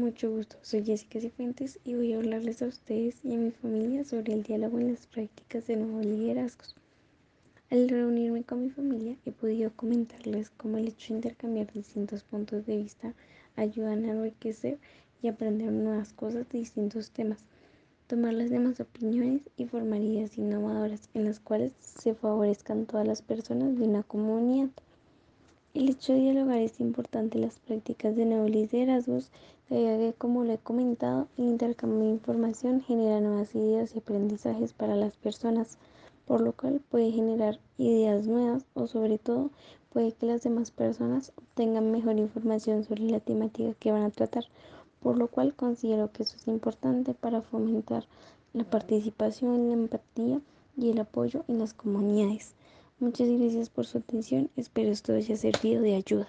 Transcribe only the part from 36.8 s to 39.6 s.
puede generar ideas nuevas o sobre todo